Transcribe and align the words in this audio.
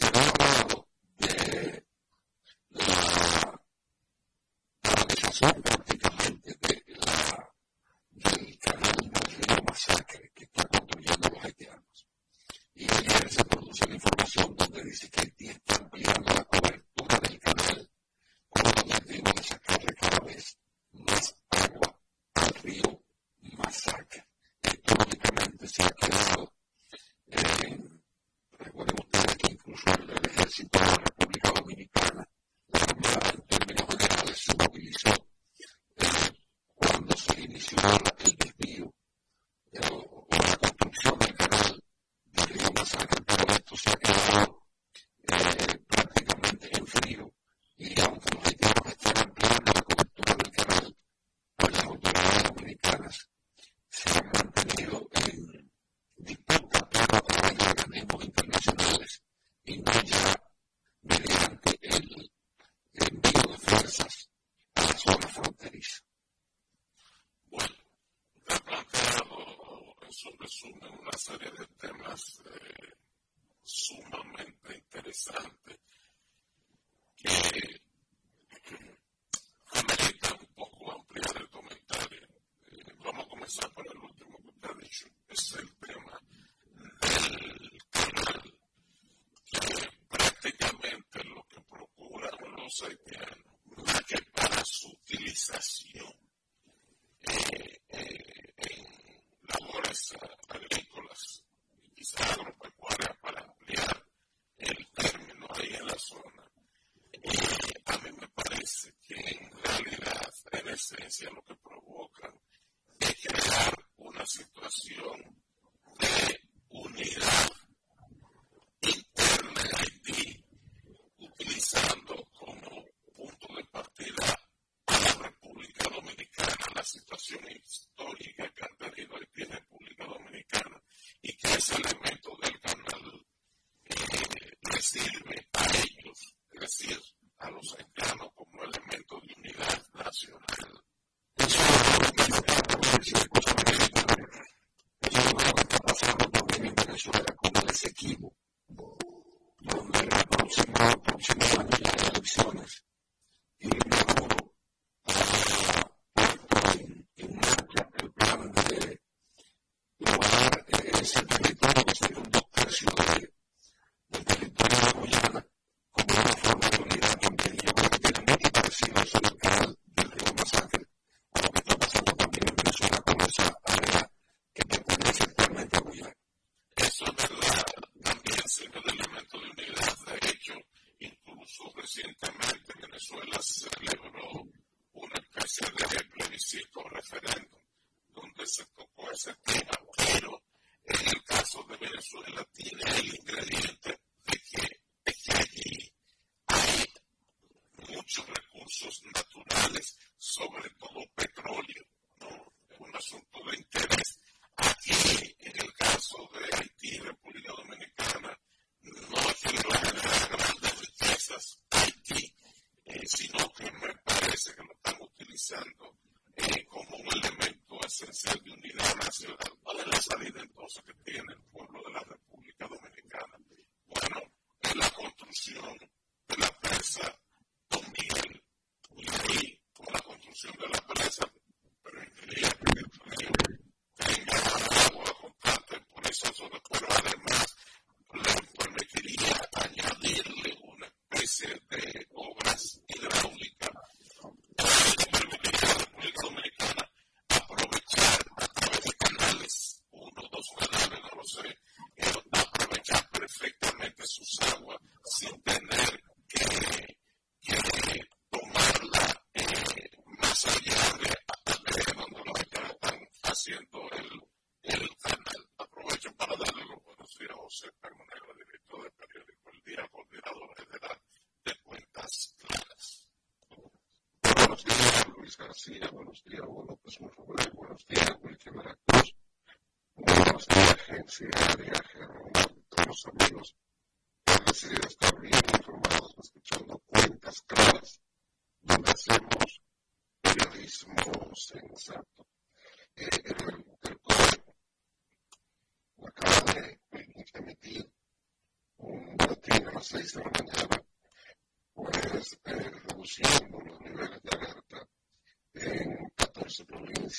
seven 0.00 0.35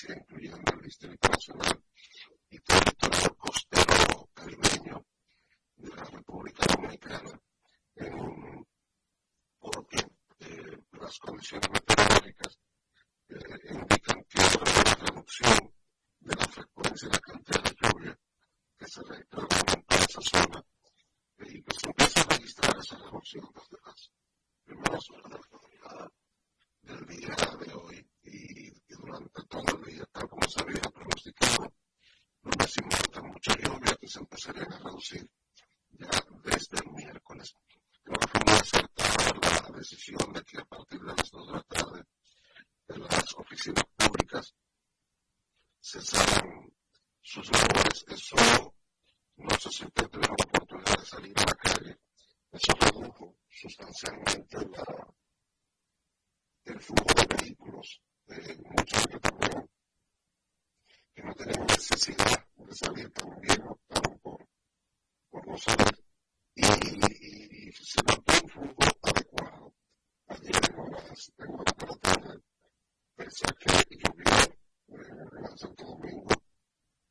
se 0.07 0.13
ha 0.13 0.17
incluido 0.17 0.55
en 0.57 1.76
siempre 49.77 50.07
tuvieron 50.07 50.35
la 50.39 50.45
oportunidad 50.45 50.97
de 50.97 51.05
salir 51.05 51.33
a 51.37 51.45
la 51.45 51.55
calle, 51.55 51.99
eso 52.51 52.73
redujo 52.79 53.35
sustancialmente 53.47 54.57
el 56.65 56.81
flujo 56.81 57.13
de 57.15 57.37
vehículos 57.37 58.01
de 58.25 58.57
muchos 58.57 59.03
que 61.13 61.23
no 61.23 61.33
tenían 61.33 61.65
necesidad 61.67 62.45
de 62.55 62.75
salir 62.75 63.11
también 63.11 63.61
optaron 63.67 64.19
por, 64.19 64.47
por 65.29 65.47
no 65.47 65.57
salir 65.57 66.03
y, 66.55 67.71
se 67.71 68.01
mantuvo 68.03 68.41
un 68.43 68.49
flujo 68.49 68.83
adecuado. 69.03 69.73
Ayer 70.27 70.55
en 70.69 70.79
horas, 70.79 71.31
la 71.37 71.97
tarde, 71.97 72.41
pese 73.15 73.45
a 73.47 73.53
que 73.53 73.95
llovió 73.95 74.33
en 74.87 75.57
Santo 75.57 75.85
Domingo, 75.85 76.33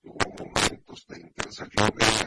hubo 0.03 0.45
momentos 0.45 1.07
de 1.09 1.21
intensa 1.21 1.67
lluvia 1.77 2.26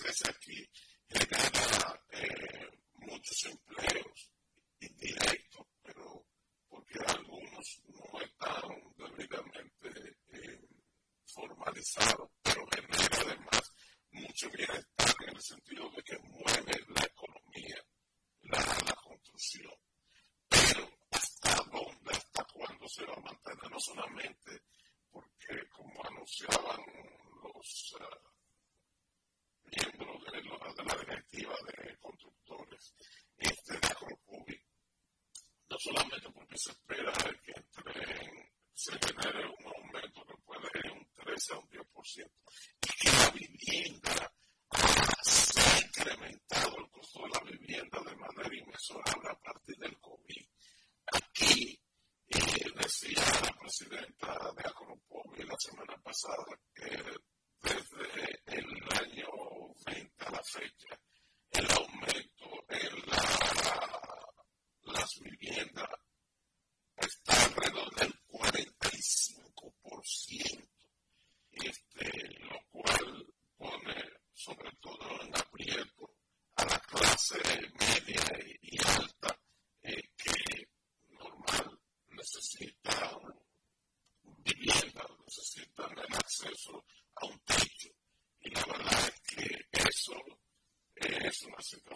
frase 0.00 0.28
aquí 0.30 0.68
genera 1.08 2.02
eh, 2.12 2.70
muchos 2.94 3.44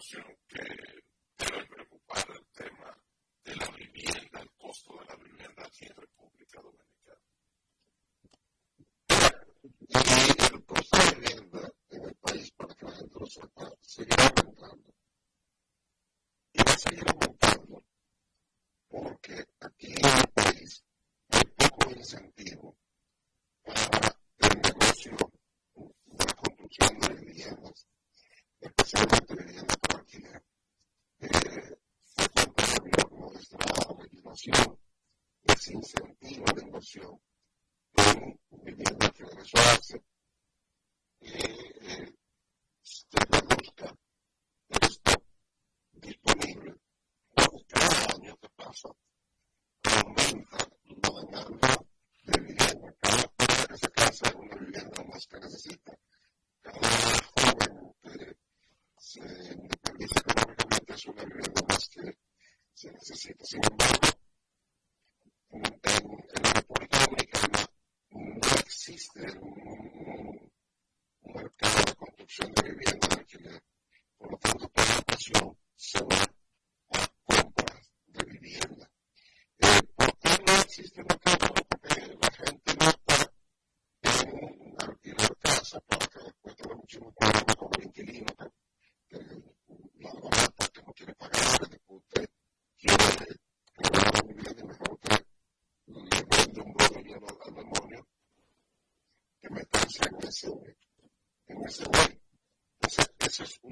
show 0.05 0.34
council. 48.75 48.95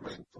para 0.00 0.31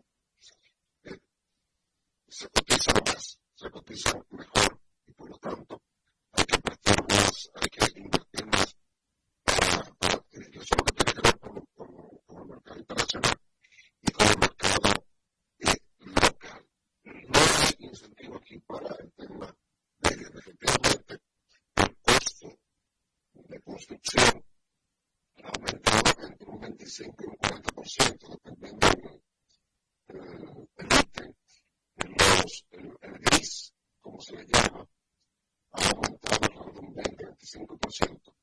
ciento, 37.93 38.35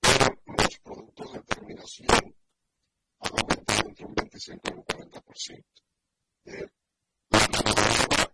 pero 0.00 0.34
los 0.46 0.78
productos 0.78 1.32
de 1.34 1.40
terminación 1.42 2.34
han 3.20 3.30
aumentado 3.38 3.88
entre 3.88 4.06
un 4.06 4.14
25 4.14 4.62
y 4.64 4.72
un 4.72 4.84
40%. 4.84 5.64
Eh, 6.46 6.68
la 7.30 7.38
mano 7.48 7.74
de 7.74 7.82
obra, 8.06 8.32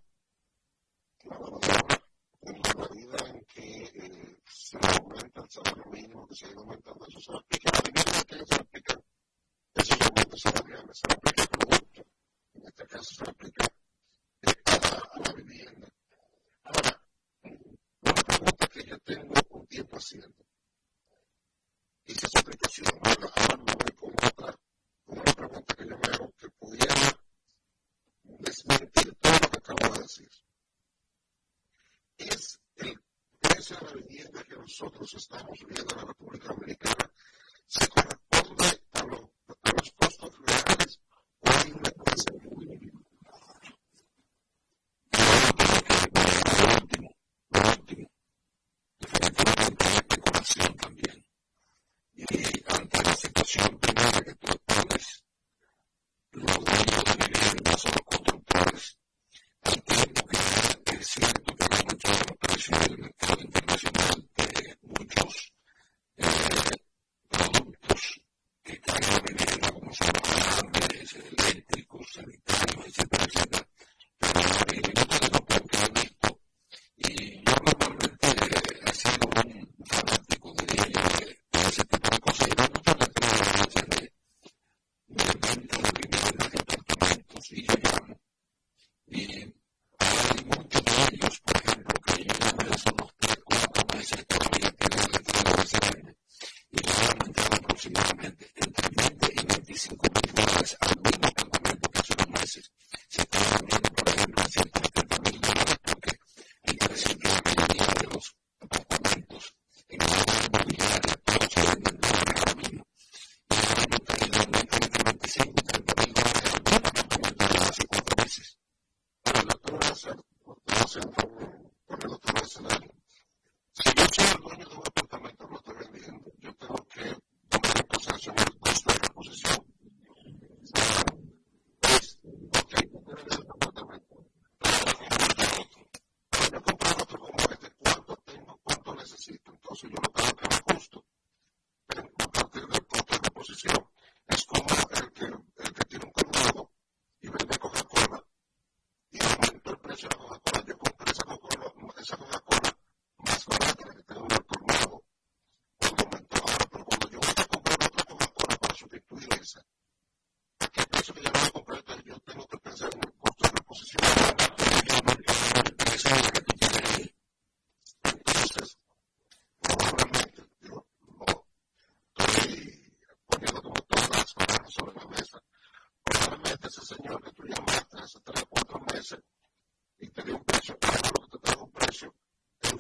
la 1.25 1.39
mano 1.39 1.59
de 1.59 1.69
obra, 1.69 2.03
en 2.43 2.63
la 2.63 2.89
medida 2.89 3.29
en 3.29 3.45
que 3.47 3.83
eh, 3.85 4.39
se 4.47 4.79
aumenta 4.81 5.41
el 5.43 5.51
salario 5.51 5.85
mínimo, 5.91 6.27
que 6.29 6.35
se 6.37 6.47
ha 6.47 6.51
ido 6.51 6.61
aumentando, 6.61 7.07
eso 7.07 7.21
se 7.21 7.33
aplica, 7.37 7.73
la 7.73 7.83
medida 7.83 8.19
en 8.19 8.25
que 8.25 8.47
se 8.47 8.55
lo 8.55 8.61
aplican, 8.63 9.03
esos 9.75 10.01
aumentos 10.01 10.41
salariales 10.41 10.99
se 10.99 11.09
lo 11.09 11.22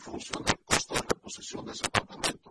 función 0.03 0.43
del 0.45 0.59
costo 0.65 0.95
de 0.95 1.01
reposición 1.01 1.65
de 1.65 1.73
ese 1.73 1.87
apartamento. 1.87 2.42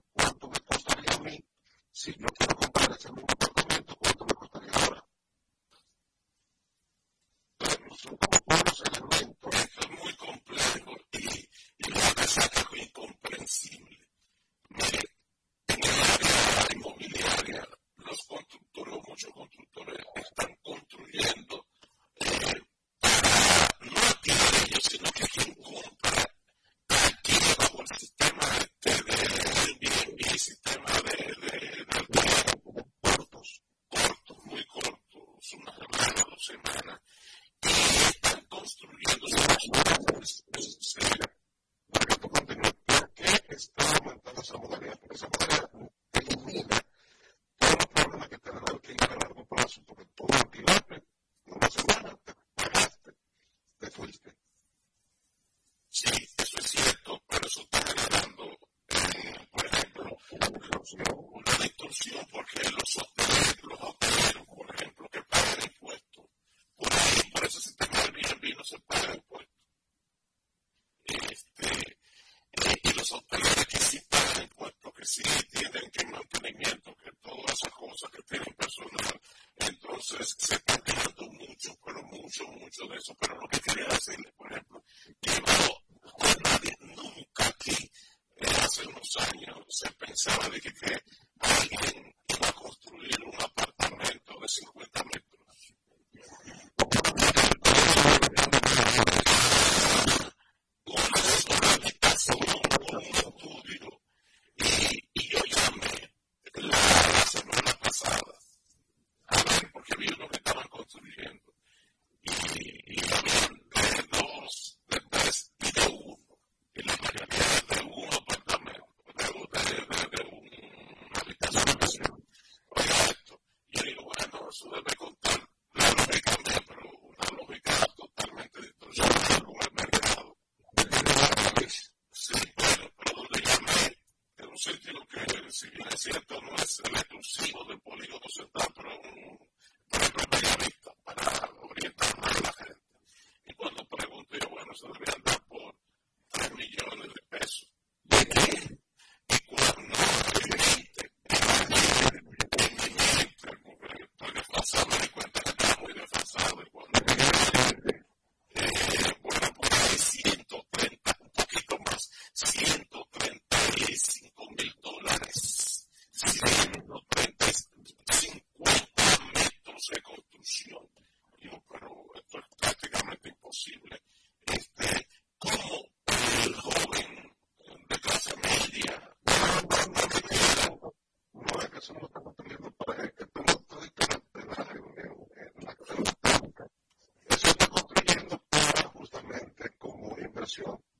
El 190.58 190.91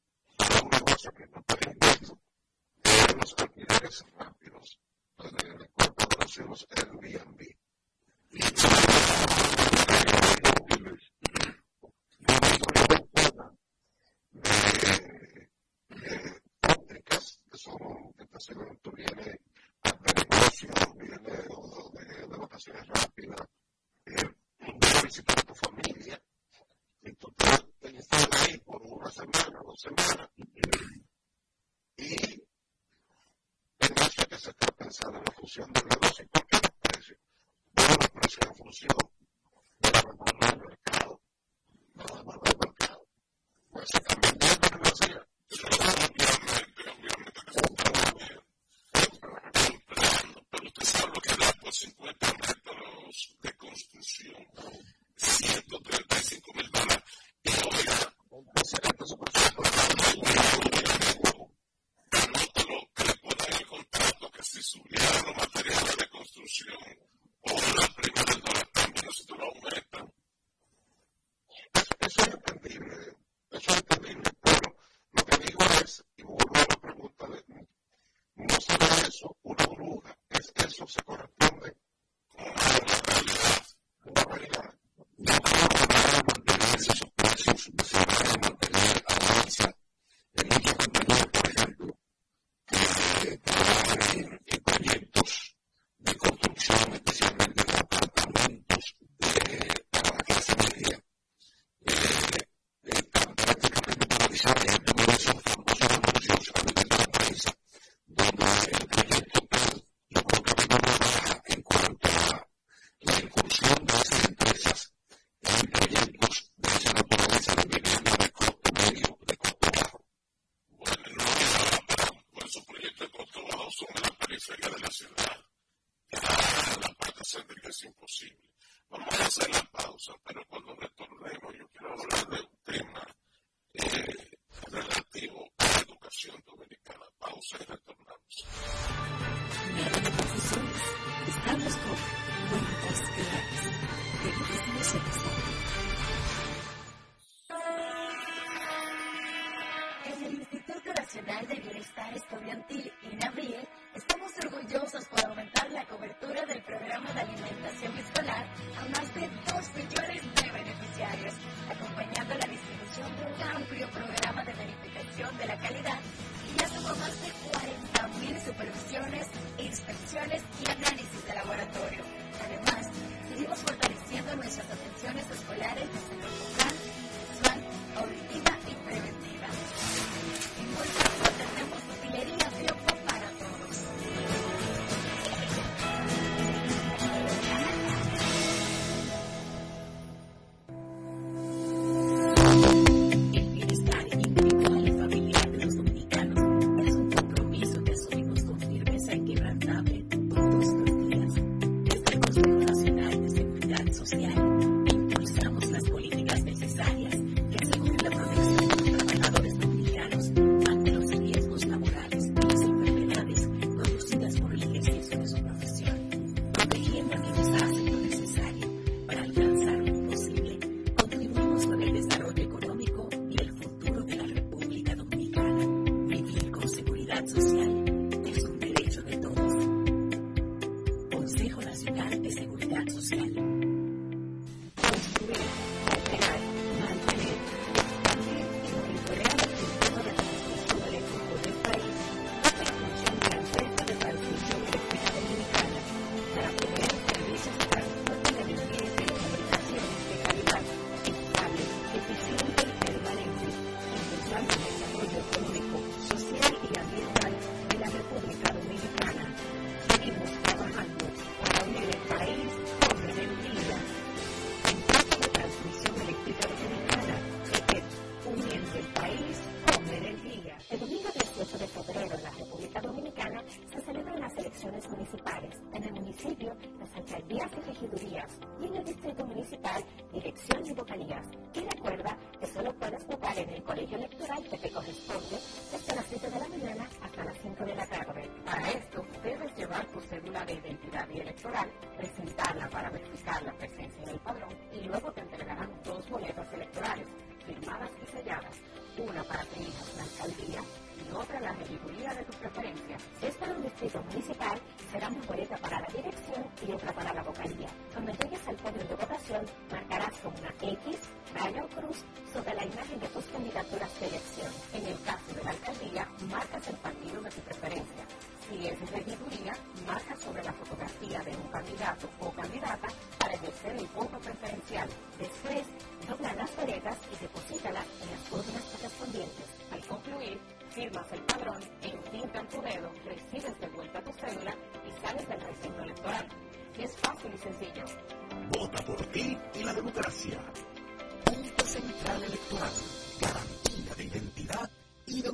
una 310.40 310.72
X, 310.72 310.98
Rayo 311.34 311.68
Cruz, 311.76 311.98
sobre 312.34 312.54
la 312.56 312.66
imagen 312.66 313.00
de 313.00 313.08
tus 313.08 313.26
candidaturas 313.26 314.00
de 314.00 314.08
elección. 314.08 314.52
En 314.74 314.86
el 314.86 315.02
caso 315.04 315.34
de 315.36 315.44
la 315.44 315.52
alcaldía, 315.52 316.08
marcas 316.30 316.68
el 316.68 316.76
partido 316.78 317.22
de 317.22 317.30
tu 317.30 317.42
preferencia. 317.42 318.04
Si 318.48 318.68
es 318.68 318.80
de 318.80 318.86
regiduría, 318.86 319.54
marca 319.88 320.16
sobre 320.18 320.44
la 320.44 320.54
fotografía 320.54 321.20
de 321.20 321.36
un 321.36 321.48
candidato 321.50 322.10
o 322.20 322.32
candidata 322.32 322.88
para 323.18 323.34
ejercer 323.34 323.76
el 323.78 323.88
voto 323.88 324.20
preferencial. 324.20 324.90
Después, 325.18 325.64
dobla 326.08 326.34
las 326.34 326.50
peretas 326.52 326.98
y 327.12 327.22
deposítalas 327.22 327.86
en 328.02 328.12
las 328.12 328.32
urnas 328.32 328.64
correspondientes. 328.76 329.46
Al 329.72 329.86
concluir, 329.86 330.40
firmas 330.70 331.12
el 331.12 331.22
padrón, 331.22 331.62
encintan 331.82 332.48
tu 332.50 332.62
dedo, 332.62 332.92
recibes 333.06 333.60
de 333.60 333.68
vuelta 333.68 334.04
tu 334.04 334.12
cédula 334.14 334.56
y 334.88 335.06
sales 335.06 335.28
del 335.28 335.42
recinto 335.42 335.84
electoral. 335.84 336.28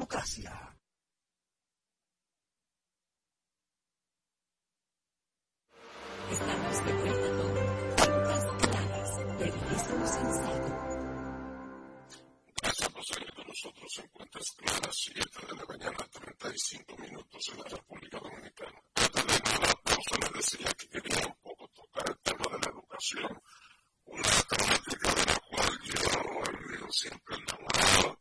democracia. 0.07 0.73
Estamos 6.31 6.85
de 6.85 6.93
vuelta 6.93 7.27
con 7.37 7.53
Cuentas 7.95 8.45
Claras 8.61 9.39
de 9.39 9.45
Divisamos 9.45 10.11
en 10.17 10.33
Saldo. 10.33 10.75
Gracias 12.61 12.89
por 12.89 13.05
seguir 13.05 13.33
con 13.33 13.47
nosotros 13.47 13.91
en 13.97 14.07
Cuentas 14.09 14.43
Claras, 14.57 14.95
7 14.95 15.47
de 15.47 15.55
la 15.55 15.65
mañana, 15.65 16.07
35 16.11 16.97
minutos 16.97 17.49
en 17.51 17.57
la 17.57 17.69
República 17.69 18.19
Dominicana. 18.19 18.81
Antes 18.95 19.25
de 19.27 19.39
nada, 19.39 19.73
pausa 19.83 20.17
les 20.21 20.33
decía 20.33 20.73
que 20.73 20.89
quería 20.89 21.27
un 21.27 21.35
poco 21.41 21.67
tocar 21.69 22.09
el 22.09 22.17
tema 22.19 22.45
de 22.51 22.59
la 22.59 22.71
educación, 22.71 23.41
una 24.05 24.31
temática 24.49 25.15
de 25.15 25.25
la 25.25 25.39
cual 25.49 25.79
yo 25.83 26.87
he 26.87 26.91
siempre 26.91 27.35
enamorado 27.35 28.16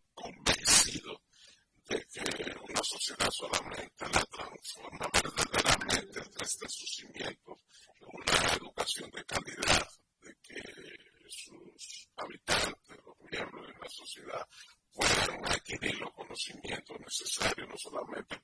una 2.68 2.82
sociedad 2.82 3.30
solamente 3.30 4.04
la 4.12 4.24
transforma 4.24 5.08
verdaderamente 5.12 6.20
desde 6.38 6.68
sus 6.68 6.96
cimientos 6.96 7.58
en 8.00 8.08
una 8.12 8.52
educación 8.54 9.10
de 9.10 9.24
calidad, 9.24 9.88
de 10.22 10.36
que 10.42 10.62
sus 11.28 12.08
habitantes, 12.16 12.96
los 13.04 13.30
miembros 13.30 13.66
de 13.66 13.74
la 13.80 13.88
sociedad, 13.88 14.48
puedan 14.92 15.46
adquirir 15.46 15.94
los 16.00 16.12
conocimientos 16.14 16.98
necesarios, 17.00 17.68
no 17.68 17.76
solamente 17.76 18.36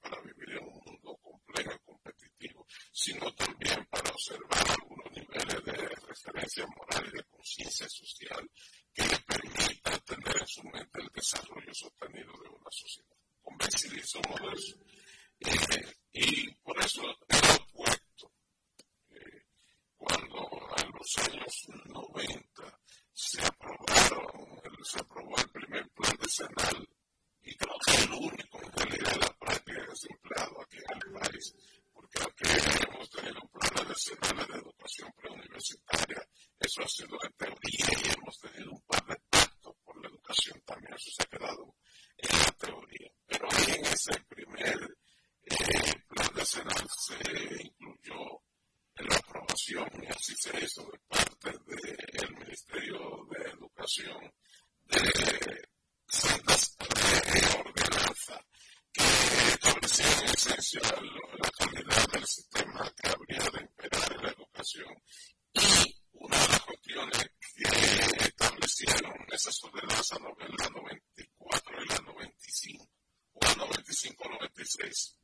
space. 74.83 75.22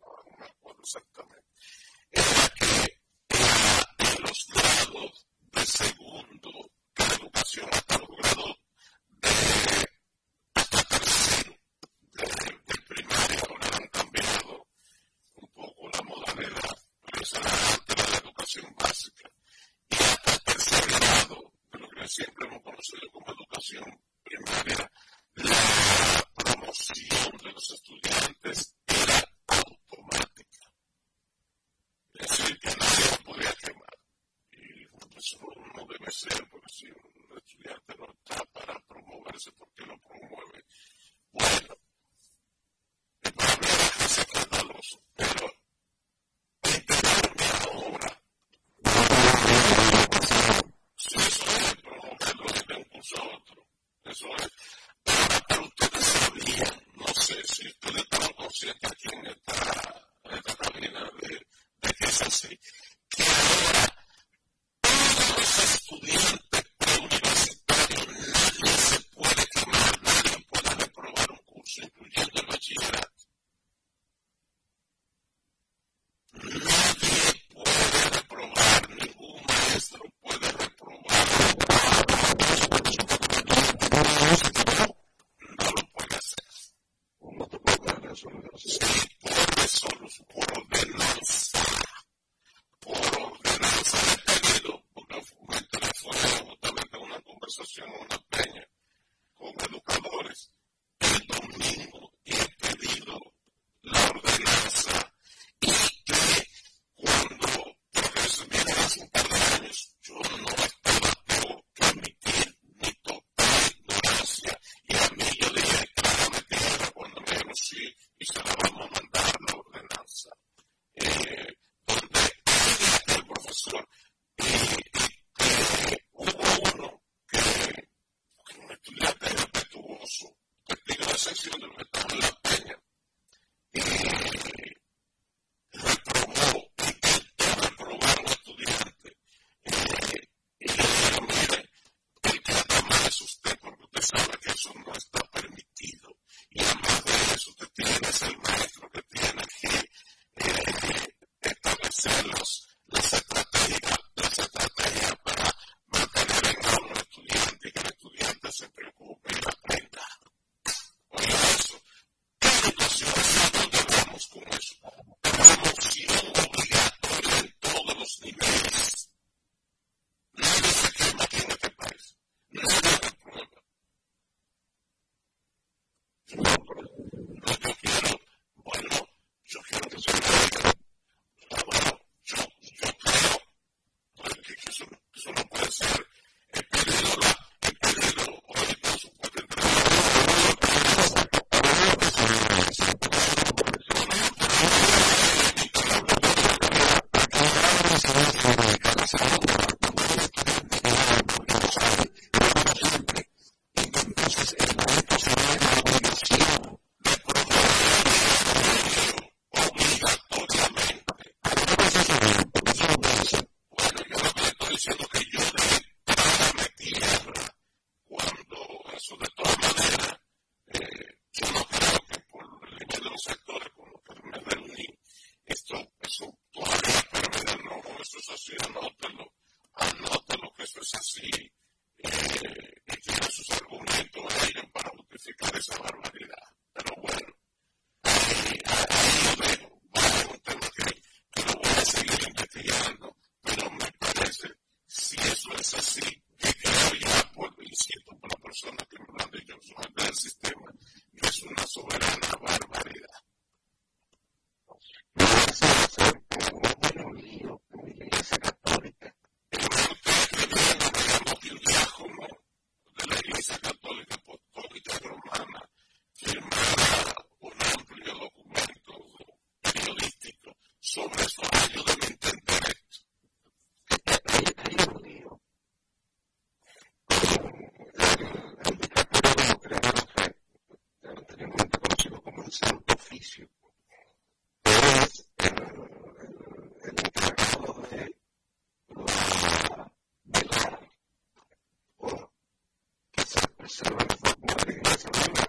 survive, 293.78 294.08
not 294.24 294.66
knowing 294.66 294.82
the 294.82 294.90
survival. 294.98 295.47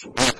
Jesús. 0.00 0.39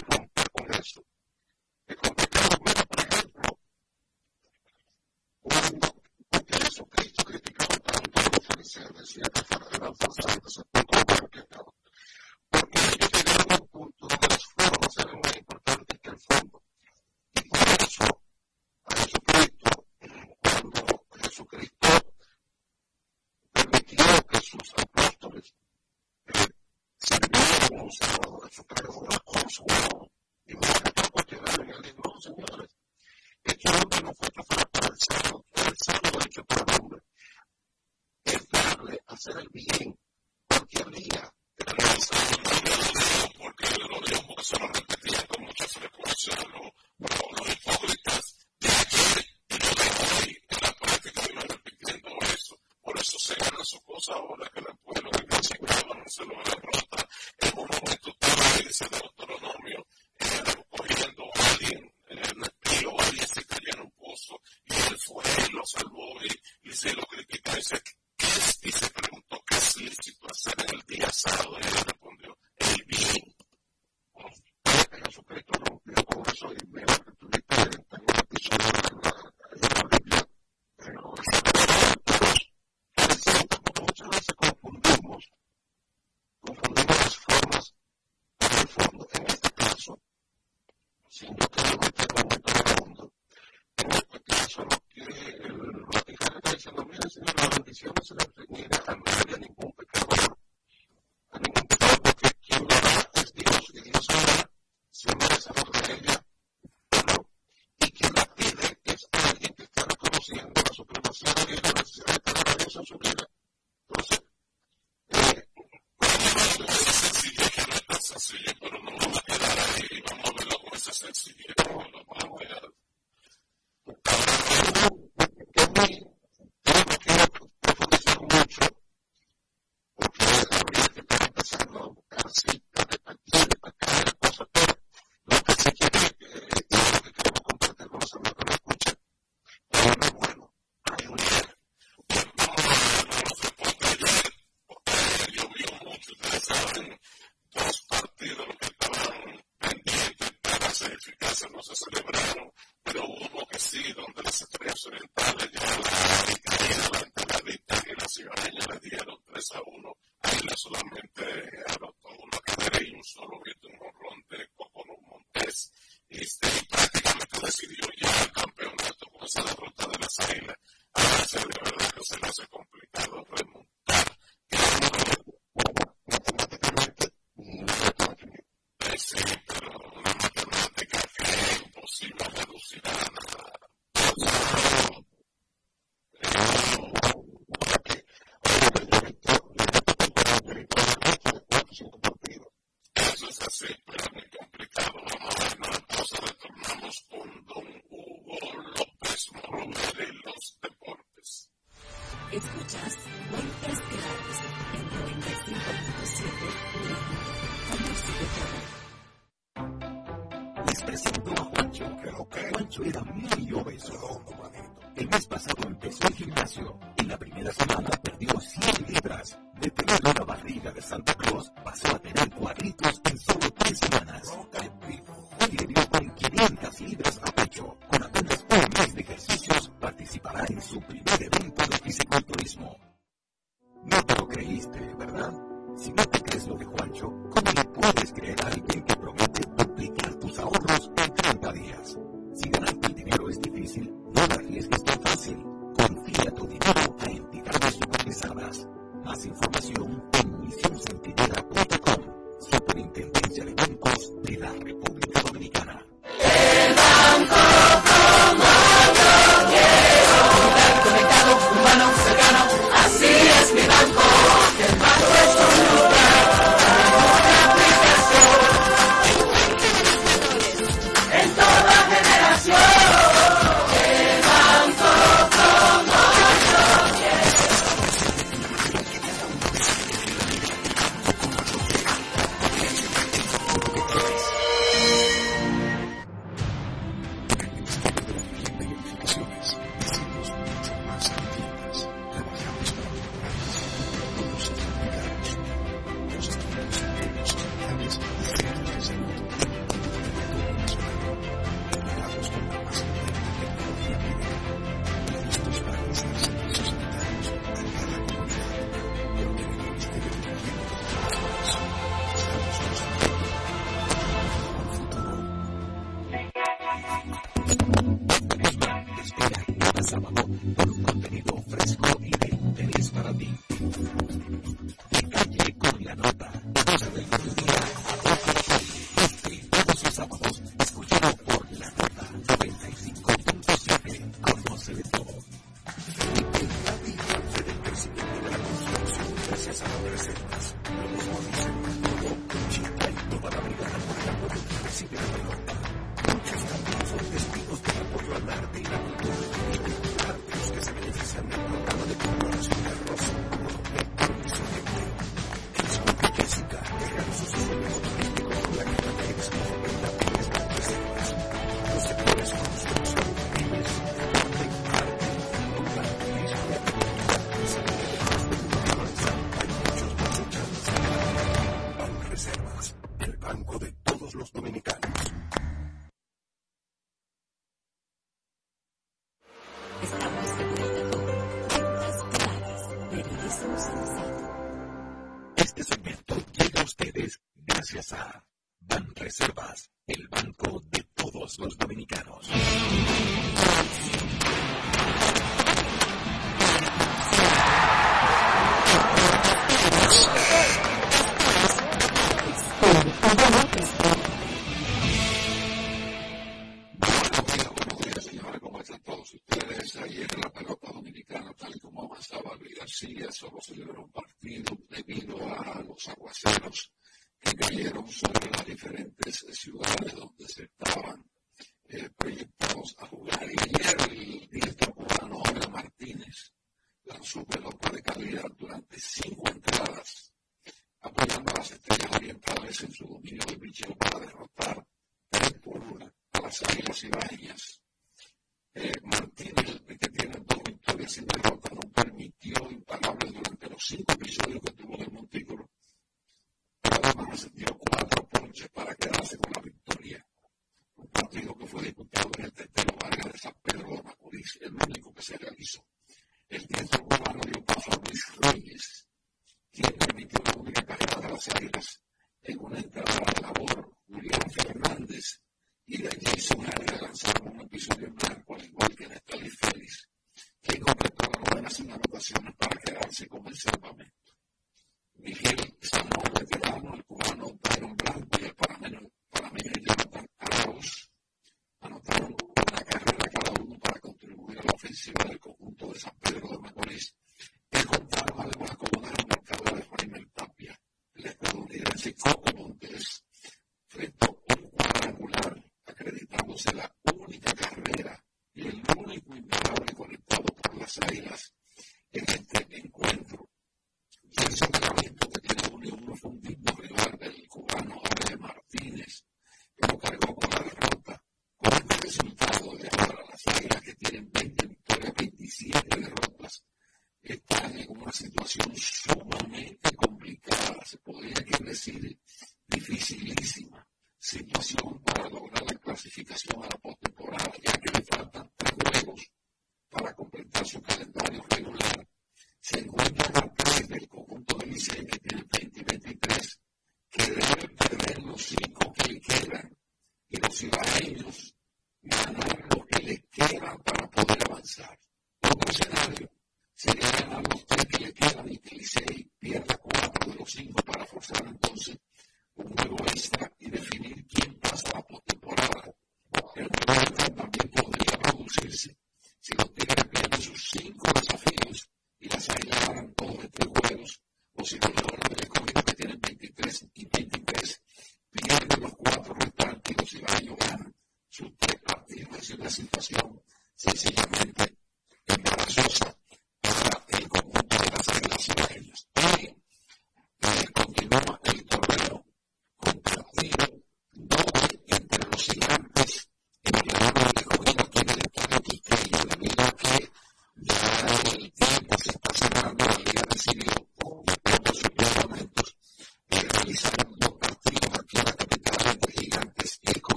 los 572.29 572.59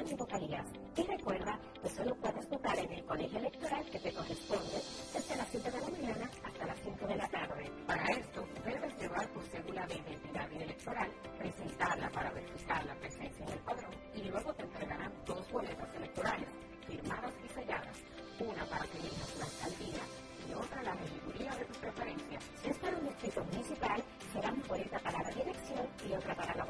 las 0.00 0.66
y 0.96 1.02
recuerda 1.02 1.60
que 1.82 1.88
solo 1.90 2.14
puedes 2.16 2.48
votar 2.48 2.78
en 2.78 2.90
el 2.90 3.04
colegio 3.04 3.38
electoral 3.38 3.84
que 3.90 3.98
te 3.98 4.12
corresponde 4.14 4.82
desde 5.12 5.36
las 5.36 5.48
7 5.50 5.70
de 5.70 5.80
la 5.80 5.88
mañana 5.88 6.30
hasta 6.42 6.66
las 6.66 6.78
5 6.82 7.06
de 7.06 7.16
la 7.16 7.28
tarde. 7.28 7.70
Para 7.86 8.04
esto, 8.16 8.48
debes 8.64 8.98
llevar 8.98 9.26
tu 9.26 9.40
cédula 9.42 9.86
de 9.86 9.94
identidad 9.96 10.50
y 10.52 10.62
electoral, 10.62 11.10
presentarla 11.38 12.08
para 12.10 12.30
verificar 12.30 12.84
la 12.86 12.94
presencia 12.94 13.44
en 13.44 13.52
el 13.52 13.58
padrón 13.58 13.94
y 14.14 14.22
luego 14.24 14.54
te 14.54 14.62
entregarán 14.62 15.12
dos 15.26 15.52
boletas 15.52 15.94
electorales 15.94 16.48
firmadas 16.86 17.32
y 17.44 17.48
selladas, 17.48 17.96
una 18.40 18.64
para 18.66 18.86
que 18.86 18.98
elijas 18.98 19.36
la 19.38 19.44
alcaldía 19.44 20.02
y 20.48 20.54
otra 20.54 20.82
la 20.82 20.94
regiduría 20.94 21.54
de 21.56 21.64
tu 21.66 21.74
preferencia. 21.74 22.38
Si 22.62 22.70
es 22.70 22.78
para 22.78 22.96
un 22.96 23.06
distrito 23.06 23.44
municipal, 23.44 24.02
serán 24.32 24.62
boletas 24.66 25.02
para 25.02 25.22
la 25.22 25.30
dirección 25.30 25.86
y 26.08 26.12
otra 26.14 26.34
para 26.34 26.54
la 26.54 26.64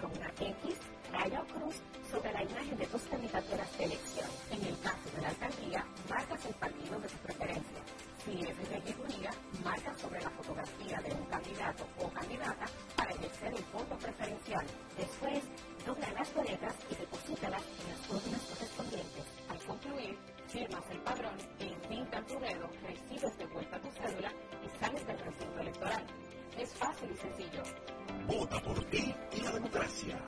con 0.00 0.10
una 0.10 0.28
X, 0.28 0.76
raya 1.12 1.40
o 1.42 1.46
cruz 1.46 1.76
sobre 2.10 2.32
la 2.32 2.42
imagen 2.42 2.76
de 2.76 2.86
tus 2.86 3.02
candidaturas 3.02 3.78
de 3.78 3.84
elección. 3.84 4.28
En 4.50 4.64
el 4.66 4.80
caso 4.80 5.10
de 5.14 5.22
la 5.22 5.28
alcaldía, 5.28 5.84
marcas 6.08 6.44
el 6.44 6.54
partido 6.54 7.00
de 7.00 7.08
tu 7.08 7.16
preferencia. 7.18 7.80
Si 8.24 8.32
es 8.40 8.58
de 8.58 8.64
regiduría, 8.64 9.30
marca 9.62 9.94
sobre 9.96 10.20
la 10.20 10.30
fotografía 10.30 11.00
de 11.00 11.12
un 11.12 11.24
candidato 11.26 11.86
o 12.00 12.08
candidata 12.10 12.66
para 12.96 13.10
ejercer 13.12 13.54
el 13.54 13.64
voto 13.72 13.96
preferencial. 13.96 14.66
Después, 14.96 15.42
dobla 15.86 16.10
las 16.10 16.34
boletas 16.34 16.74
y 16.90 16.94
deposítalas 16.96 17.62
en 17.62 17.90
las 17.90 18.10
urnas 18.10 18.42
correspondientes. 18.42 19.24
Al 19.48 19.58
concluir, 19.64 20.18
firmas 20.48 20.84
el 20.90 20.98
padrón 20.98 21.38
e 21.60 21.88
pinta 21.88 22.20
tu 22.22 22.38
dedo, 22.40 22.68
recibes 22.82 23.38
de 23.38 23.46
vuelta 23.46 23.78
tu 23.78 23.90
cédula 23.92 24.32
y 24.64 24.84
sales 24.84 25.06
del 25.06 25.18
recinto 25.18 25.60
electoral. 25.60 26.04
Es 26.58 26.74
fácil 26.74 27.10
y 27.10 27.16
sencillo. 27.16 27.62
Democracia. 30.06 30.18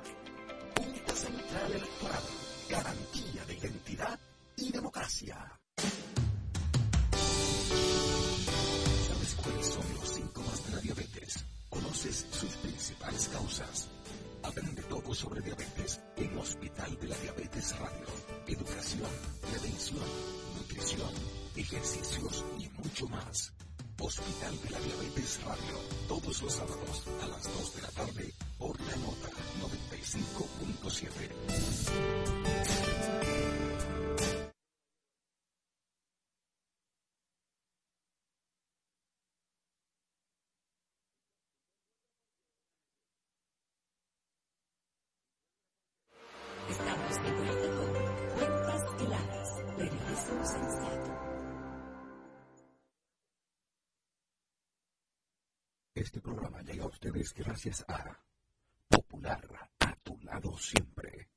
Junta 0.76 1.14
Central 1.14 1.72
Electoral. 1.72 2.22
Garantía 2.68 3.44
de 3.46 3.54
identidad 3.54 4.20
y 4.56 4.72
democracia. 4.72 5.58
¿Sabes 9.08 9.34
cuáles 9.42 9.66
son 9.66 9.94
los 9.94 10.08
síntomas 10.08 10.66
de 10.66 10.76
la 10.76 10.80
diabetes? 10.80 11.44
¿Conoces 11.70 12.26
sus 12.30 12.54
principales 12.56 13.28
causas? 13.28 13.88
Aprende 14.42 14.82
todo 14.82 15.14
sobre 15.14 15.40
diabetes 15.40 16.00
en 16.16 16.38
Hospital 16.38 16.98
de 17.00 17.08
la 17.08 17.16
Diabetes 17.16 17.78
Radio. 17.78 18.06
Educación, 18.46 19.10
prevención, 19.40 20.04
nutrición, 20.56 21.10
ejercicios 21.56 22.44
y 22.58 22.68
mucho 22.68 23.08
más. 23.08 23.52
Hospital 24.00 24.62
de 24.62 24.70
la 24.70 24.80
Diabetes 24.80 25.40
Radio. 25.42 25.78
Todos 26.06 26.42
los 26.42 26.52
sábados 26.52 27.04
a 27.22 27.26
las 27.26 27.44
2 27.44 27.74
de 27.74 27.82
la 27.82 27.88
tarde 27.88 28.34
por 28.58 28.78
la 28.80 28.96
nota 28.96 29.28
95.7. 29.60 31.08
Estamos 46.68 47.22
de 47.22 47.30
vuelta 47.32 47.68
con 47.76 47.88
Cuentas 48.34 48.82
Claras, 48.98 49.50
periodismo 49.76 50.44
sensato. 50.44 51.10
Este 55.94 56.20
programa 56.20 56.60
llega 56.62 56.82
a 56.84 56.88
ustedes 56.88 57.32
gracias 57.34 57.84
a 57.88 58.18
Popular, 59.18 59.68
a 59.80 59.96
tu 59.96 60.16
lado 60.22 60.56
siempre. 60.56 61.28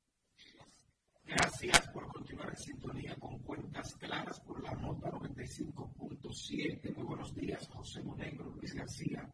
Gracias 1.24 1.88
por 1.88 2.06
continuar 2.12 2.50
en 2.50 2.56
sintonía 2.56 3.16
con 3.16 3.40
Cuentas 3.40 3.96
Claras 3.96 4.38
por 4.38 4.62
la 4.62 4.72
nota 4.74 5.10
95.7. 5.10 6.94
Muy 6.94 7.04
buenos 7.04 7.34
días, 7.34 7.66
José 7.66 8.00
Monegro, 8.04 8.54
Luis 8.54 8.72
García, 8.74 9.28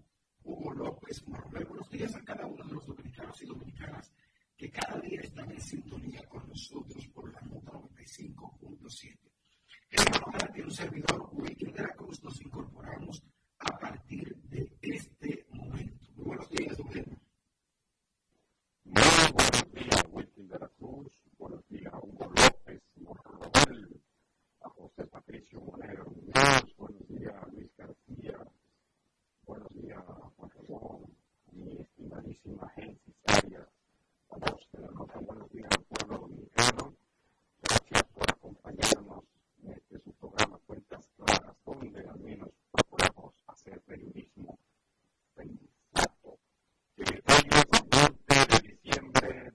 Hugo 0.45 0.73
López, 0.73 1.29
Marromero. 1.29 1.69
Buenos 1.69 1.91
días 1.91 2.15
a 2.15 2.25
cada 2.25 2.47
uno 2.47 2.65
de 2.65 2.73
los 2.73 2.87
dominicanos 2.87 3.43
y 3.43 3.47
dominicanas 3.47 4.15
que 4.57 4.71
cada 4.71 4.99
día 4.99 5.21
están 5.21 5.51
en 5.51 5.61
sintonía 5.61 6.27
con 6.27 6.49
nosotros 6.49 7.07
por 7.09 7.31
la 7.31 7.43
nota 7.43 7.73
95.7. 7.73 9.19
Hermano 9.91 10.27
García, 10.33 10.65
un 10.65 10.71
servidor, 10.71 11.29
Wilkin 11.33 11.73
de 11.75 11.83
la 11.83 11.93
Cruz, 11.93 12.25
nos 12.25 12.41
incorporamos 12.41 13.23
a 13.59 13.79
partir 13.79 14.35
de 14.45 14.75
este 14.81 15.47
momento. 15.51 16.09
Muy 16.17 16.25
buenos 16.25 16.49
días, 16.49 16.79
don 16.79 17.28
periodismo 43.89 44.59
sensato. 45.35 46.39
Que 46.97 47.03
hoy 47.03 47.09
es 47.11 47.25
20 47.89 48.35
de 48.35 48.69
diciembre 48.69 49.53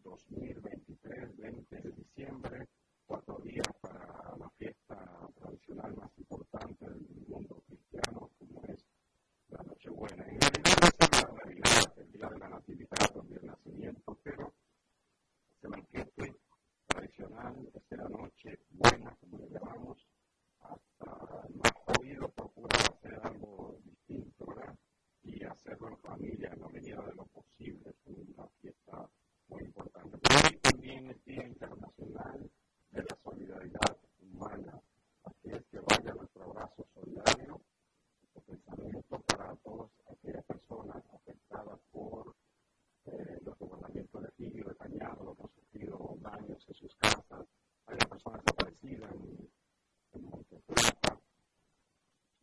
2023, 1.23 1.37
20 1.37 1.75
de 1.75 1.91
diciembre, 1.91 2.67
cuatro 3.05 3.37
días 3.39 3.67
para 3.79 4.35
la 4.37 4.49
fiesta 4.57 5.29
tradicional 5.35 5.95
más 5.95 6.11
importante 6.17 6.85
del 6.85 7.25
mundo 7.27 7.63
cristiano, 7.65 8.29
como 8.37 8.61
es 8.65 8.85
la 9.49 9.63
Nochebuena. 9.63 10.25
En 10.25 10.41
realidad 10.41 10.89
es 10.99 11.21
la 11.21 11.31
Navidad, 11.31 11.93
el 11.97 12.11
día 12.11 12.29
de 12.29 12.39
la 12.39 12.49
Natividad, 12.49 13.15
el 13.15 13.27
día 13.29 13.37
del 13.37 13.47
nacimiento, 13.47 14.19
pero 14.21 14.53
ese 15.55 15.67
banquete 15.67 16.35
tradicional, 16.87 17.71
esa 17.73 17.95
la 17.95 18.09
noche 18.09 18.59
buena, 18.71 19.15
como 19.21 19.37
le 19.37 19.49
llamamos, 19.49 20.05
hasta 20.59 21.47
el 21.47 21.55
más 21.55 21.71
jodido 21.85 22.27
procura 22.29 22.77
hacer 22.77 23.19
algo 23.23 23.77
distinto. 23.85 24.45
Y 25.25 25.41
hacerlo 25.45 25.87
en 25.87 25.97
familia 25.99 26.49
en 26.51 26.59
la 26.59 26.67
medida 26.67 27.01
de 27.01 27.13
lo 27.15 27.25
posible 27.27 27.93
fiesta 28.59 29.09
muy 29.47 29.61
importante. 29.63 30.17
Pero 30.17 30.35
hoy 30.45 30.57
también 30.59 31.09
es 31.09 31.23
Día 31.25 31.45
Internacional 31.45 32.49
de 32.91 33.01
la 33.01 33.17
Solidaridad 33.23 33.97
Humana. 34.21 34.81
Así 35.23 35.49
es 35.49 35.63
que 35.71 35.79
vaya 35.79 36.13
nuestro 36.13 36.43
abrazo 36.43 36.85
solidario, 36.93 37.61
nuestro 38.21 38.41
pensamiento 38.45 39.19
para 39.27 39.55
todas 39.57 39.91
aquellas 40.11 40.43
personas 40.45 41.03
afectadas 41.13 41.79
por 41.91 42.35
eh, 43.05 43.39
los 43.43 43.59
desbordamientos 43.59 44.21
de 44.21 44.29
río, 44.37 44.65
de 44.67 44.75
cañado, 44.75 45.23
los 45.23 45.35
que 45.37 45.43
han 45.43 45.51
sufrido 45.51 46.17
daños 46.21 46.65
en 46.67 46.75
sus 46.75 46.95
casas. 46.95 47.47
Hay 47.87 47.97
personas 47.97 48.41
desaparecidas 48.43 49.11
en, 49.11 49.49
en 50.13 50.25
Monteplata. 50.29 51.19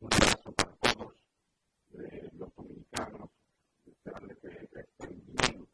Un 0.01 0.09
abrazo 0.13 0.53
para 0.53 0.73
todos 0.77 1.15
eh, 1.95 2.31
los 2.35 2.55
dominicanos, 2.55 3.31
esperarles 3.87 4.39
que, 4.39 4.49
que 4.49 4.81
estén 4.81 5.23
bien 5.27 5.67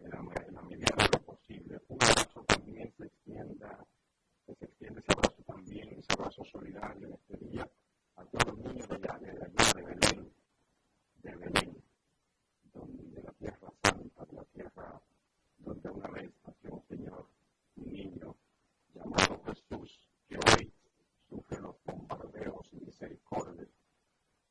en 0.00 0.10
la, 0.10 0.18
en 0.46 0.54
la 0.54 0.62
medida 0.62 0.94
de 0.96 1.08
lo 1.12 1.24
posible. 1.24 1.80
Un 1.88 1.98
abrazo 2.02 2.44
también 2.46 2.92
se 2.96 3.04
extienda, 3.04 3.86
que 4.46 4.54
se 4.54 4.64
extiende 4.64 5.00
ese 5.00 5.12
abrazo 5.12 5.42
también, 5.46 5.88
ese 5.98 6.12
abrazo 6.12 6.44
en 6.76 7.12
este 7.12 7.36
día 7.36 7.68
a 8.16 8.24
todos 8.26 8.46
los 8.46 8.58
niños 8.58 8.88
de 8.88 8.94
allá, 8.94 9.18
de 9.18 9.30
allá 9.30 9.72
de 9.74 9.82
Belén, 9.82 10.32
de 11.22 11.36
Belén, 11.36 11.82
donde, 12.72 13.02
de 13.10 13.22
la 13.22 13.32
tierra 13.32 13.72
santa, 13.82 14.24
de 14.26 14.32
la 14.36 14.44
tierra 14.44 15.02
donde 15.58 15.90
una 15.90 16.08
vez 16.08 16.30
nació 16.46 16.74
un 16.74 16.82
Señor, 16.82 17.26
un 17.76 17.92
niño 17.92 18.36
llamado 18.94 19.42
Jesús, 19.46 20.08
que 20.28 20.36
hoy 20.36 20.72
sufre 21.28 21.60
los 21.60 21.76
bombardeos 21.84 22.72
y 22.72 22.76
misericordias 22.84 23.68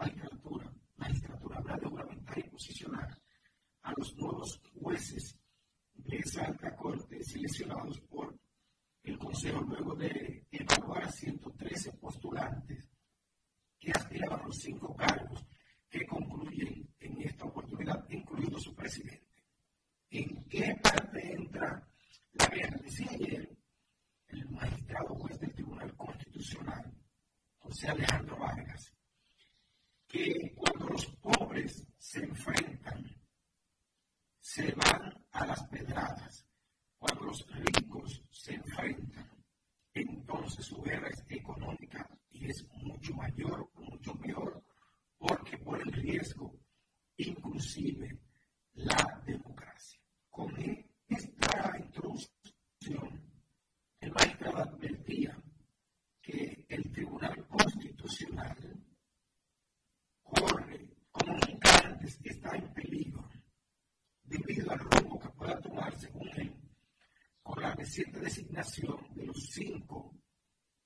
reciente 68.00 68.20
designación 68.20 68.98
de 69.14 69.26
los 69.26 69.50
cinco 69.50 70.16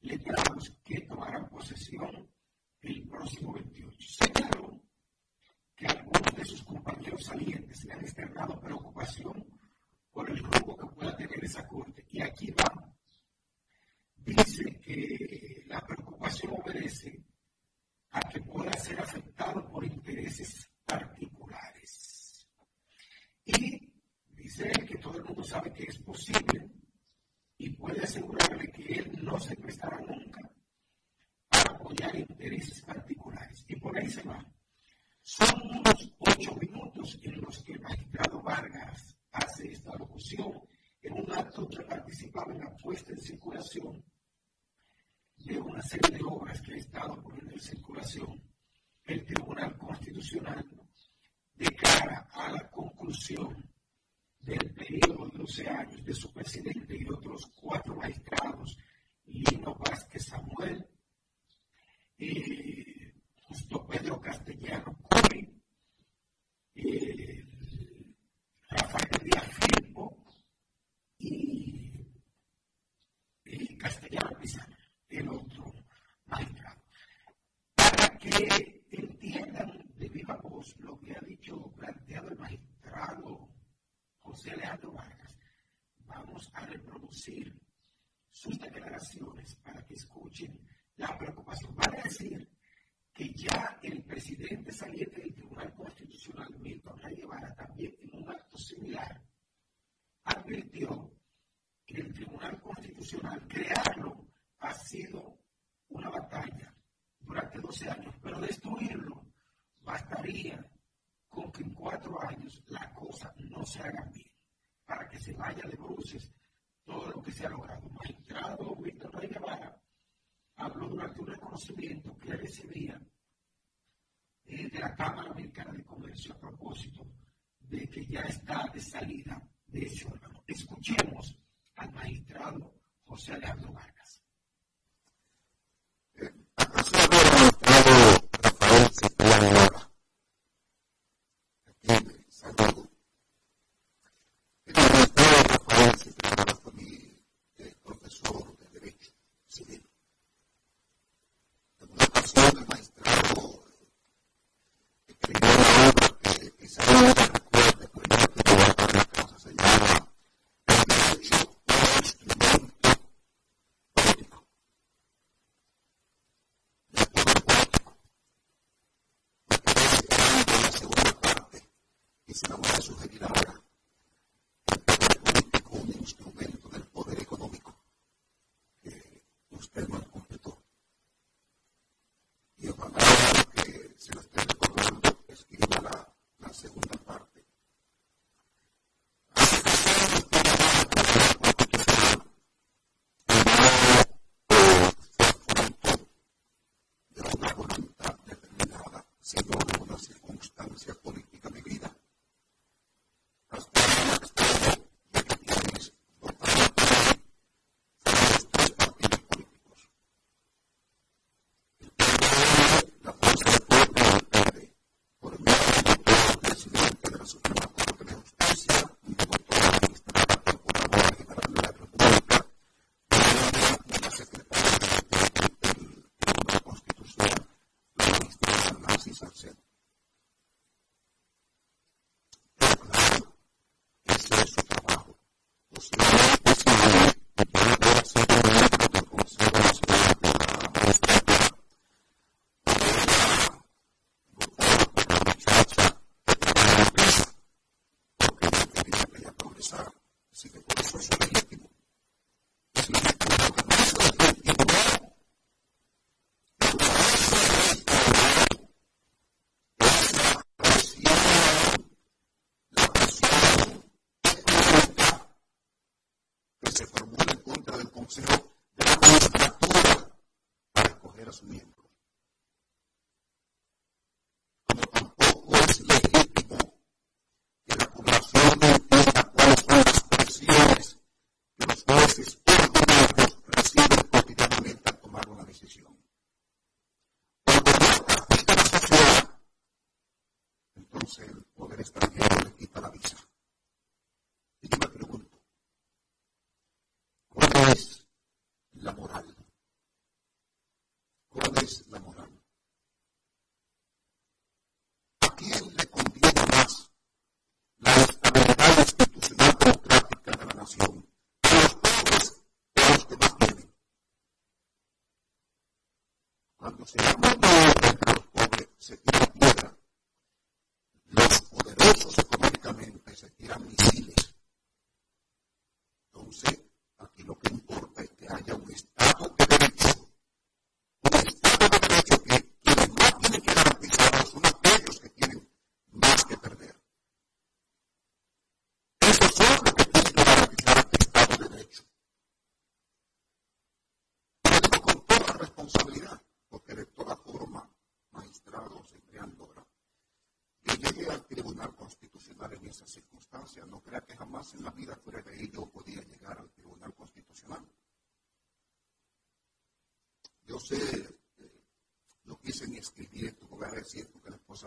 letrados 0.01 0.73
que 0.83 1.01
tomarán 1.01 1.47
posesión 1.49 2.27
el 2.81 3.07
próximo 3.07 3.53
28. 3.53 3.97
Señaló 3.99 4.81
que 5.75 5.85
algunos 5.85 6.35
de 6.35 6.45
sus 6.45 6.63
compañeros 6.63 7.23
salientes 7.23 7.85
le 7.85 7.93
han 7.93 8.01
externado 8.01 8.59
preocupación 8.59 9.45
por 10.11 10.29
el 10.29 10.39
rumbo 10.39 10.75
que 10.75 10.87
pueda 10.87 11.15
tener 11.15 11.43
esa 11.43 11.67
corte. 11.67 12.05
Y 12.09 12.21
aquí 12.21 12.51
va. 12.51 12.93
Dice 14.17 14.79
que 14.79 15.63
la 15.67 15.81
preocupación 15.81 16.53
obedece 16.53 17.23
a 18.11 18.21
que 18.21 18.41
pueda 18.41 18.73
ser 18.73 18.99
afectada 18.99 19.22
el 75.09 75.29
otro 75.29 75.73
Minecraft. 76.25 76.81
Para 77.75 78.17
que 78.17 78.83
entiendan 78.91 79.71
de 79.95 80.09
viva 80.09 80.35
voz 80.37 80.75
lo 80.79 80.99
que 80.99 81.15
ha 81.15 81.21
dicho, 81.21 81.71
planteado 81.77 82.29
el 82.29 82.37
magistrado 82.37 83.47
José 84.19 84.51
Alejandro 84.51 84.91
Vargas, 84.91 85.37
vamos 86.05 86.51
a 86.53 86.65
reproducir 86.65 87.52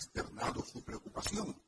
externado 0.00 0.64
su 0.64 0.82
preocupación 0.82 1.59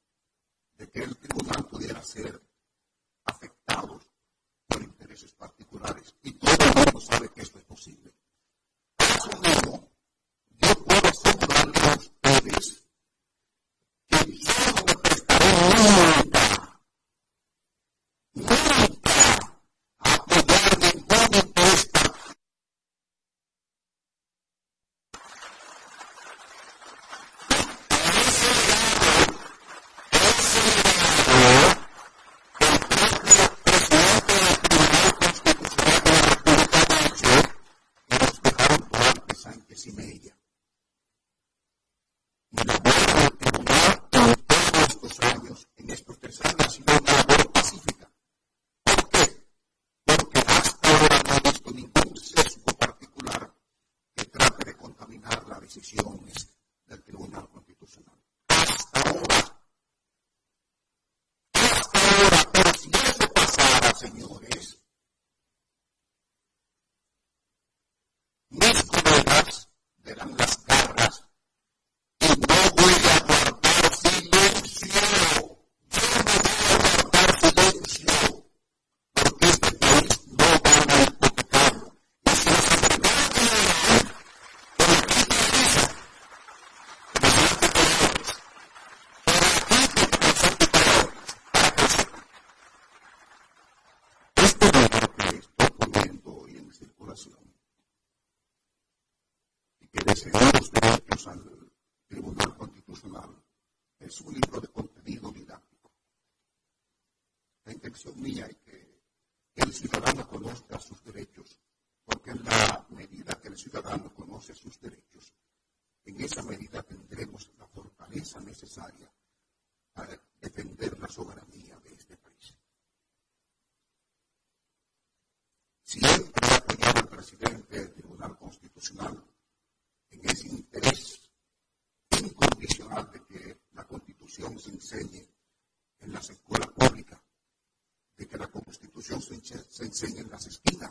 enseñen 139.93 140.31
las 140.31 140.47
esquinas 140.47 140.91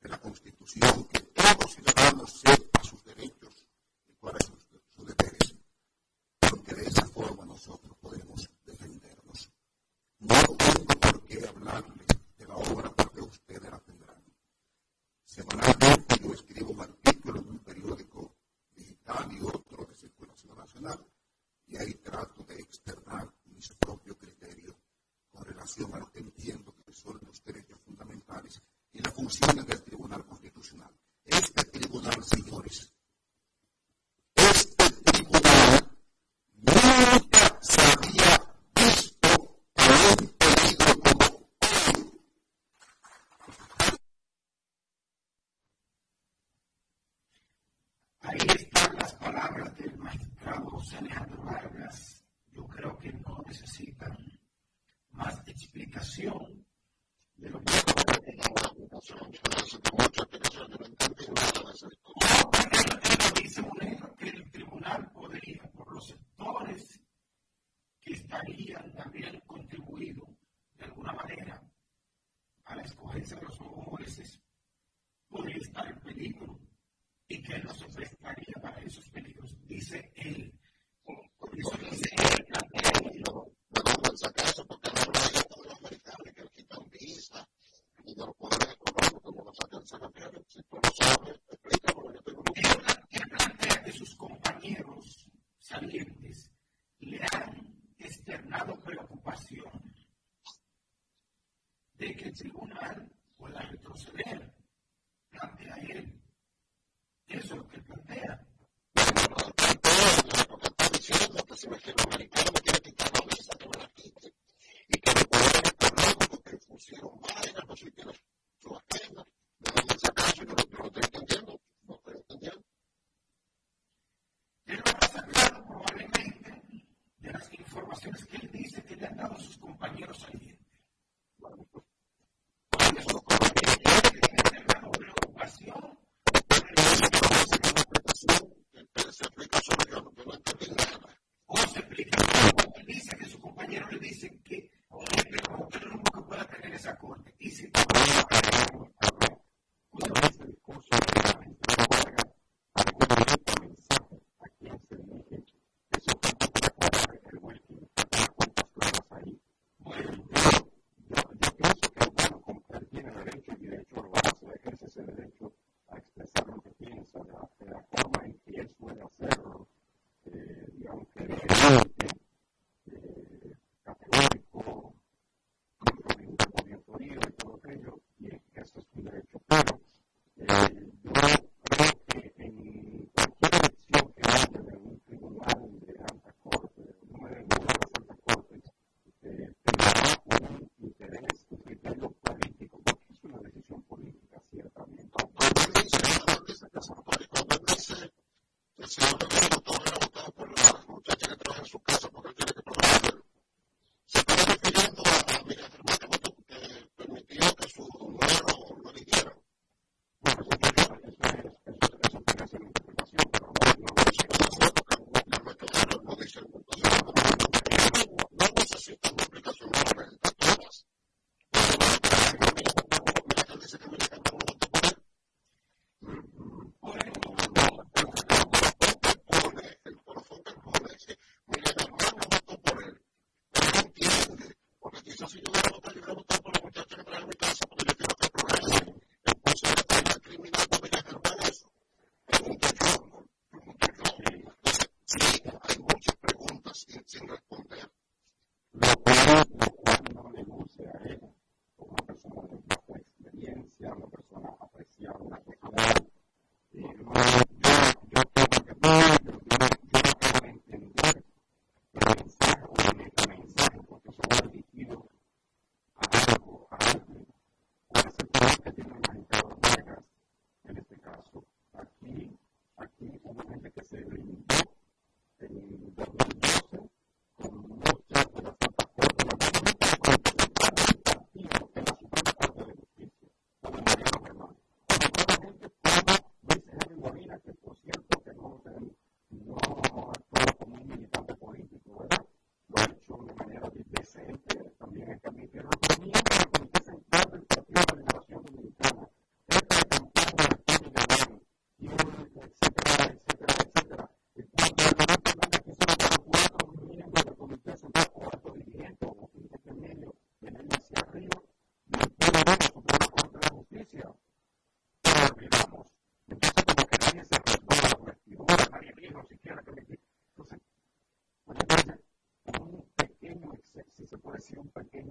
de 0.00 0.08
la 0.10 0.20
Constitución, 0.20 1.08
que 1.08 1.18
todos 1.20 1.56
todo 1.56 1.68
ciudadano 1.68 2.26
sepa 2.26 2.84
sus 2.84 3.02
derechos 3.04 3.66
y 4.06 4.12
cuáles 4.16 4.44
son 4.44 4.58
sus, 4.60 5.06
deberes, 5.06 5.56
porque 6.38 6.74
de 6.74 6.82
esa 6.88 7.06
forma 7.06 7.46
nosotros 7.46 7.96
podemos 8.02 8.50
defendernos. 8.66 9.50
No 10.18 10.34
tengo 10.58 10.94
por 11.00 11.24
qué 11.24 11.46
hablarles 11.48 12.06
de 12.36 12.46
la 12.46 12.56
obra 12.56 12.90
porque 12.90 13.22
ustedes 13.22 13.70
la 13.70 13.78
tendrán. 13.78 14.22
Semanalmente 15.24 16.16
yo 16.22 16.34
escribo 16.34 16.72
un 16.72 16.80
artículo 16.80 17.40
en 17.40 17.48
un 17.48 17.58
periódico 17.60 18.36
digital 18.76 19.32
y 19.32 19.40
otro 19.40 19.86
de 19.86 19.94
circulación 19.96 20.58
nacional, 20.58 21.02
y 21.66 21.78
ahí 21.78 21.94
trato 21.94 22.44
de 22.44 22.60
externar 22.60 23.32
mis 23.46 23.68
propios 23.76 24.18
criterios 24.18 24.76
con 25.30 25.46
relación 25.46 25.94
a 25.94 25.98
los 25.98 26.11
Muslim 29.32 29.71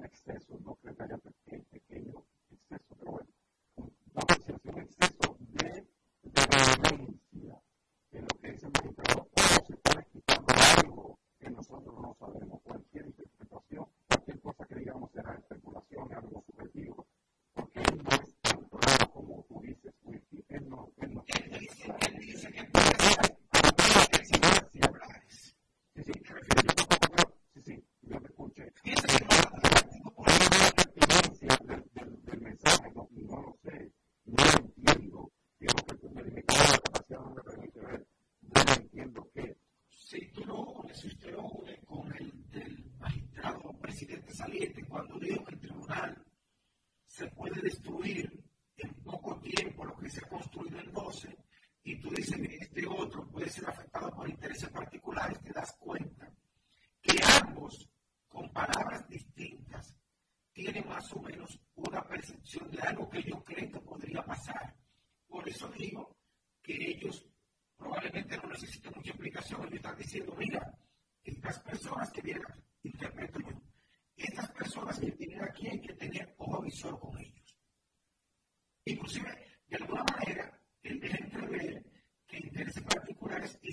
access 0.03 0.45
or 0.51 0.59
no 0.65 0.77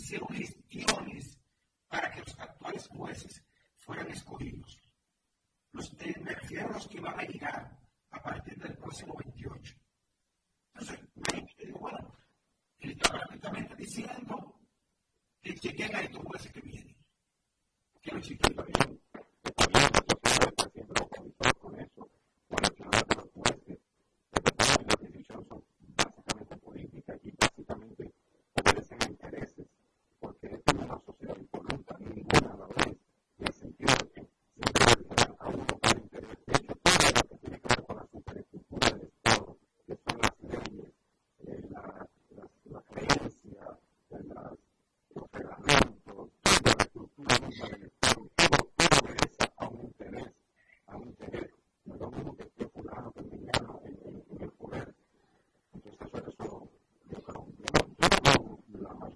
facilities 0.08 0.57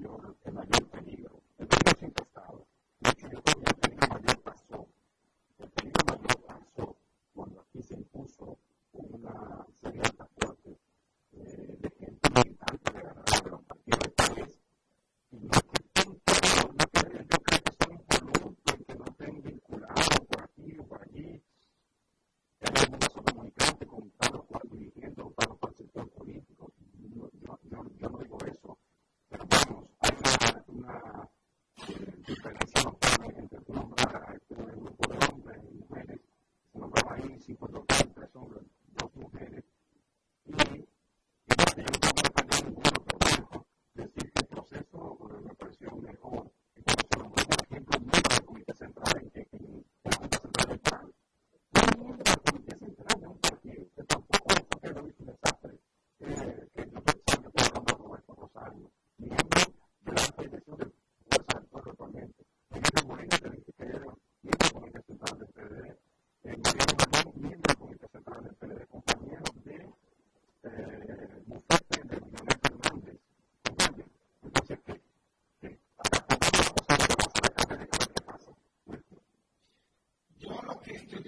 in 0.02 0.08
order 0.10 0.41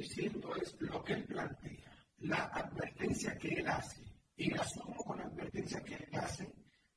diciendo 0.04 0.54
es 0.56 0.76
lo 0.80 1.02
que 1.02 1.14
él 1.14 1.24
plantea, 1.24 1.90
la 2.18 2.44
advertencia 2.44 3.36
que 3.38 3.48
él 3.48 3.66
hace, 3.66 4.02
y 4.36 4.50
la 4.50 4.62
sumo 4.64 4.96
con 4.96 5.18
la 5.18 5.24
advertencia 5.24 5.80
que 5.82 5.94
él 5.94 6.08
hace 6.12 6.52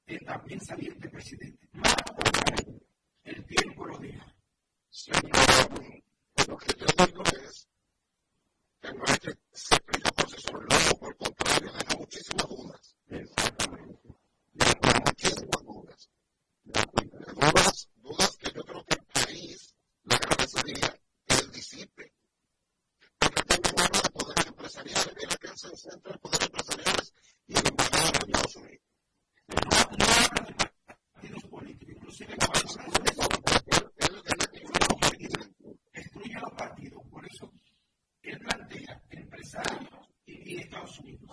de 0.05 0.19
también 0.19 0.59
salir 0.59 0.89
de 0.89 0.95
este 0.95 1.09
presidente. 1.09 1.66
Joshua 40.87 41.26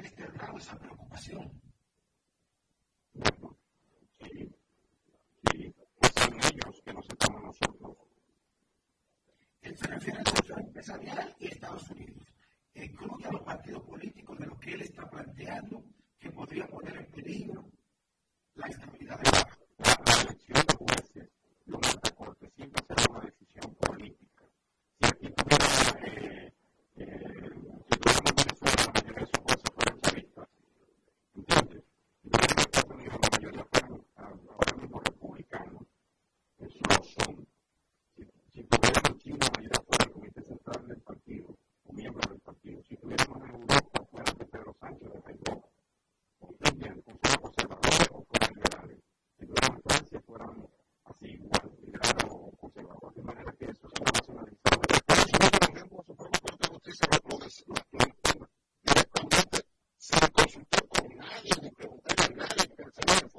directamente 0.00 0.60
sin 0.60 0.78